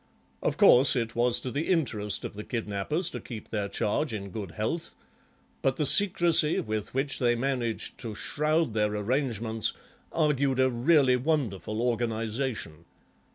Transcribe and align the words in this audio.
Of 0.41 0.57
course 0.57 0.95
it 0.95 1.15
was 1.15 1.39
to 1.41 1.51
the 1.51 1.67
interest 1.67 2.25
of 2.25 2.33
the 2.33 2.43
kidnappers 2.43 3.07
to 3.11 3.19
keep 3.19 3.49
their 3.51 3.69
charge 3.69 4.13
in 4.13 4.31
good 4.31 4.49
health, 4.49 4.89
but 5.61 5.75
the 5.75 5.85
secrecy 5.85 6.59
with 6.59 6.95
which 6.95 7.19
they 7.19 7.35
managed 7.35 7.99
to 7.99 8.15
shroud 8.15 8.73
their 8.73 8.95
arrangements 8.95 9.73
argued 10.11 10.59
a 10.59 10.71
really 10.71 11.17
wonderful 11.17 11.83
organisation. 11.83 12.85